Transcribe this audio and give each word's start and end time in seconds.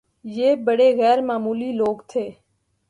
یہ 0.25 0.55
بڑے 0.65 0.87
غیرمعمولی 0.97 1.71
لوگ 1.71 1.97
تھے 2.09 2.29